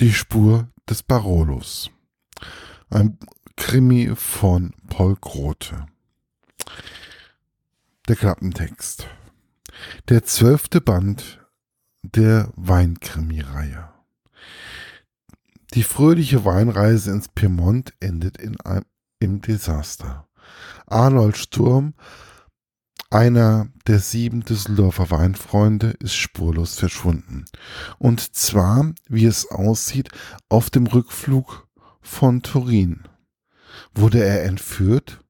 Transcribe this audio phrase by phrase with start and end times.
[0.00, 1.90] Die Spur des Barolos.
[2.88, 3.18] Ein
[3.56, 5.86] Krimi von Paul Grote.
[8.06, 9.08] Der Klappentext.
[10.08, 11.44] Der zwölfte Band
[12.02, 13.88] der Weinkrimi-Reihe.
[15.74, 18.84] Die fröhliche Weinreise ins Piemont endet in einem,
[19.18, 20.28] im Desaster.
[20.86, 21.94] Arnold Sturm
[23.10, 27.46] einer der sieben Düsseldorfer Weinfreunde ist spurlos verschwunden.
[27.98, 30.10] Und zwar, wie es aussieht,
[30.48, 31.66] auf dem Rückflug
[32.00, 33.04] von Turin.
[33.94, 35.20] Wurde er entführt?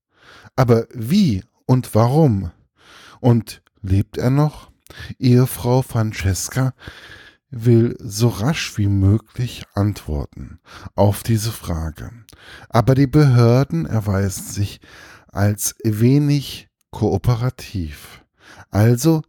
[0.57, 2.51] Aber wie und warum?
[3.21, 4.71] Und lebt er noch?
[5.19, 6.75] Ehefrau Francesca
[7.51, 10.61] will so rasch wie möglich antworten
[10.95, 12.11] auf diese Frage.
[12.69, 14.81] Aber die Behörden erweisen sich
[15.29, 18.25] als wenig kooperativ.
[18.71, 19.23] Also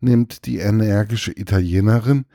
[0.00, 2.26] nimmt die energische Italienerin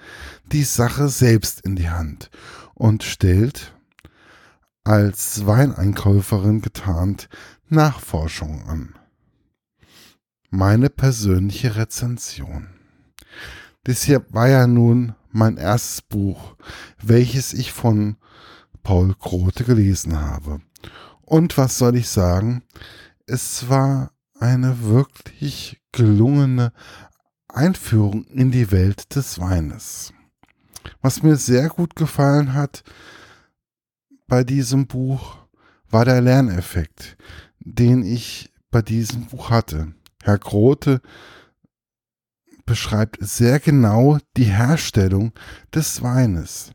[0.52, 2.30] die Sache selbst in die Hand
[2.73, 3.73] und stellt,
[4.83, 7.27] als Weineinkäuferin getarnt,
[7.67, 8.95] Nachforschungen an.
[10.50, 12.70] Meine persönliche Rezension.
[13.83, 16.55] Das hier war ja nun mein erstes Buch,
[17.02, 18.16] welches ich von
[18.83, 20.61] Paul Grote gelesen habe.
[21.22, 22.64] Und was soll ich sagen?
[23.25, 24.11] Es war
[24.48, 26.72] eine wirklich gelungene
[27.50, 30.14] Einführung in die Welt des Weines.
[31.02, 32.84] Was mir sehr gut gefallen hat
[34.26, 35.38] bei diesem Buch
[35.89, 37.17] war der Lerneffekt,
[37.59, 39.94] den ich bei diesem Buch hatte.
[40.23, 41.02] Herr Grote
[42.66, 45.34] beschreibt sehr genau die Herstellung
[45.73, 46.72] des Weines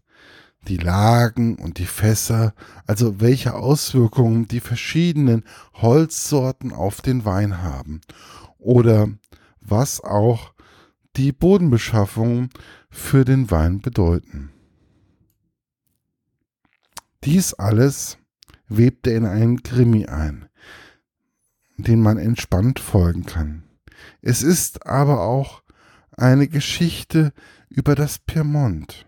[0.69, 2.55] die Lagen und die Fässer,
[2.87, 8.01] also welche Auswirkungen die verschiedenen Holzsorten auf den Wein haben
[8.59, 9.09] oder
[9.61, 10.55] was auch
[11.17, 12.51] die Bodenbeschaffungen
[12.91, 14.51] für den Wein bedeuten.
[17.25, 18.19] Dies alles
[18.69, 20.49] webt er in einen Krimi ein,
[21.77, 23.65] den man entspannt folgen kann.
[24.23, 25.63] Es ist aber auch
[26.17, 27.33] eine Geschichte
[27.69, 29.07] über das Piemont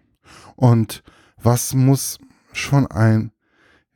[0.57, 1.03] und
[1.45, 2.19] was muss
[2.53, 3.35] schon ein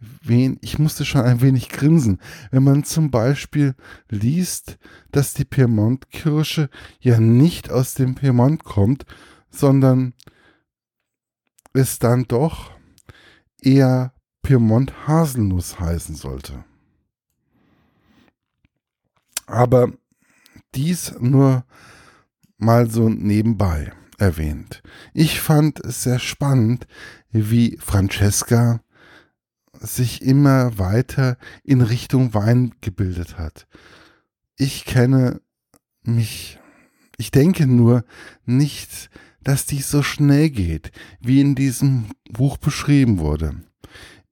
[0.01, 2.21] wen, ich musste schon ein wenig grinsen,
[2.51, 3.75] wenn man zum Beispiel
[4.09, 4.79] liest,
[5.11, 6.71] dass die Piemont-Kirsche
[7.01, 9.07] ja nicht aus dem Piemont kommt,
[9.51, 10.15] sondern
[11.73, 12.73] es dann doch
[13.61, 16.65] eher Piemont-Haselnuss heißen sollte.
[19.47, 19.93] Aber
[20.75, 21.65] dies nur
[22.57, 24.83] mal so nebenbei erwähnt.
[25.15, 26.87] Ich fand es sehr spannend,
[27.31, 28.81] wie Francesca
[29.73, 33.67] sich immer weiter in Richtung Wein gebildet hat.
[34.57, 35.41] Ich kenne
[36.03, 36.59] mich,
[37.17, 38.05] ich denke nur
[38.45, 40.91] nicht, dass dies so schnell geht,
[41.21, 43.63] wie in diesem Buch beschrieben wurde.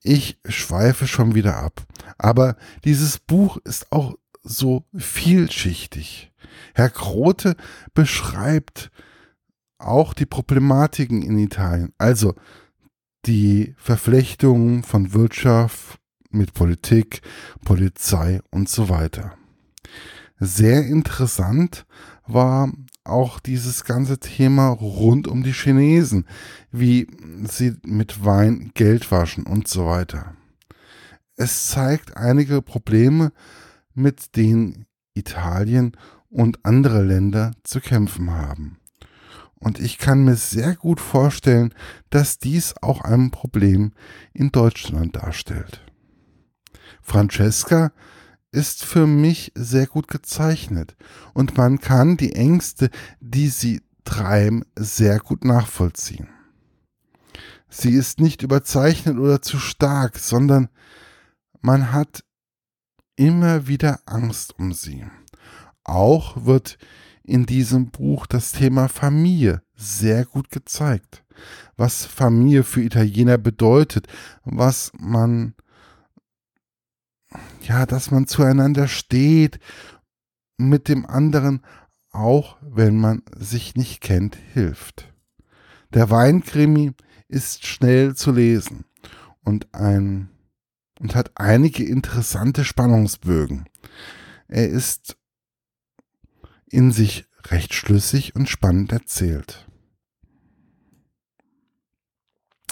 [0.02, 1.86] Ich schweife schon wieder ab,
[2.18, 6.32] aber dieses Buch ist auch so vielschichtig.
[6.74, 7.56] Herr Grote
[7.94, 8.90] beschreibt
[9.78, 11.92] auch die Problematiken in Italien.
[11.98, 12.34] Also
[13.26, 15.98] die Verflechtung von Wirtschaft
[16.30, 17.22] mit Politik,
[17.64, 19.36] Polizei und so weiter.
[20.38, 21.86] Sehr interessant
[22.26, 22.70] war
[23.04, 26.26] auch dieses ganze Thema rund um die Chinesen,
[26.70, 27.06] wie
[27.44, 30.34] sie mit Wein Geld waschen und so weiter.
[31.36, 33.32] Es zeigt einige Probleme,
[33.94, 35.96] mit denen Italien
[36.28, 38.78] und andere Länder zu kämpfen haben.
[39.58, 41.74] Und ich kann mir sehr gut vorstellen,
[42.10, 43.92] dass dies auch ein Problem
[44.32, 45.82] in Deutschland darstellt.
[47.02, 47.92] Francesca
[48.52, 50.96] ist für mich sehr gut gezeichnet
[51.34, 52.90] und man kann die Ängste,
[53.20, 56.28] die sie treiben, sehr gut nachvollziehen.
[57.68, 60.68] Sie ist nicht überzeichnet oder zu stark, sondern
[61.60, 62.24] man hat
[63.16, 65.04] immer wieder Angst um sie.
[65.84, 66.78] Auch wird
[67.26, 71.24] in diesem Buch das Thema Familie sehr gut gezeigt.
[71.76, 74.06] Was Familie für Italiener bedeutet,
[74.44, 75.54] was man,
[77.62, 79.58] ja, dass man zueinander steht,
[80.56, 81.60] mit dem anderen,
[82.10, 85.12] auch wenn man sich nicht kennt, hilft.
[85.92, 86.92] Der Weinkrimi
[87.28, 88.84] ist schnell zu lesen
[89.44, 90.30] und ein
[90.98, 93.66] und hat einige interessante Spannungsbögen.
[94.48, 95.16] Er ist
[96.70, 99.66] in sich recht schlüssig und spannend erzählt.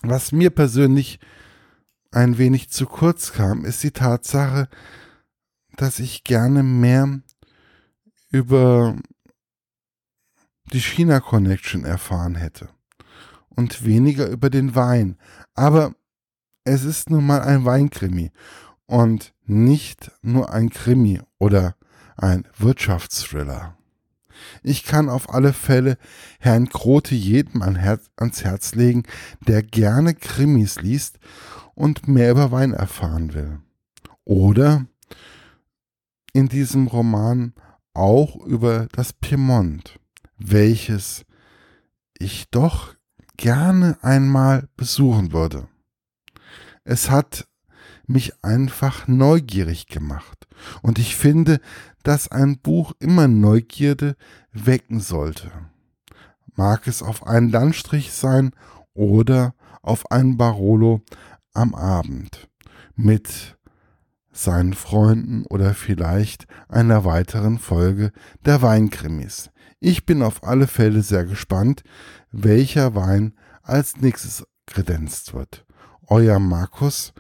[0.03, 1.19] Was mir persönlich
[2.11, 4.69] ein wenig zu kurz kam, ist die Tatsache,
[5.77, 7.21] dass ich gerne mehr
[8.31, 8.97] über
[10.73, 12.69] die China Connection erfahren hätte.
[13.57, 15.17] und weniger über den Wein.
[15.55, 15.95] Aber
[16.65, 18.33] es ist nun mal ein Weinkrimi
[18.87, 21.77] und nicht nur ein Krimi oder
[22.17, 23.77] ein Wirtschaftsthriller.
[24.63, 25.99] Ich kann auf alle Fälle
[26.39, 29.05] Herrn Grote jedem ans Herz legen,
[29.47, 31.19] der gerne Krimis liest
[31.75, 33.61] und mehr über Wein erfahren will.
[34.25, 34.87] Oder
[36.33, 37.55] in diesem Roman
[37.93, 39.99] auch über das Piemont,
[40.39, 41.25] welches
[42.19, 42.95] ich doch
[43.37, 45.69] gerne einmal besuchen würde.
[46.85, 47.47] Es hat
[48.07, 50.47] mich einfach neugierig gemacht.
[50.83, 51.61] Und ich finde,
[52.03, 54.17] dass ein Buch immer Neugierde
[54.53, 55.51] wecken sollte.
[56.55, 58.53] Mag es auf einen Landstrich sein
[58.93, 61.03] oder auf einen Barolo
[61.53, 62.49] am Abend
[62.95, 63.57] mit
[64.33, 68.13] seinen Freunden oder vielleicht einer weiteren Folge
[68.45, 69.51] der Weinkrimis.
[69.81, 71.85] Ich bin auf alle Fälle sehr gespannt,
[72.33, 75.65] welcher Wein als nächstes kredenzt wird.
[76.07, 77.13] Euer Markus,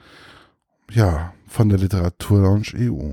[0.91, 3.13] ja, von der Literaturlaunch EU.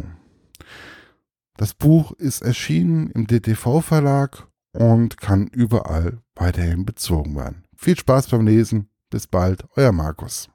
[1.58, 7.66] Das Buch ist erschienen im DTV Verlag und kann überall weiterhin bezogen werden.
[7.76, 8.90] Viel Spaß beim Lesen.
[9.10, 10.50] Bis bald, euer Markus.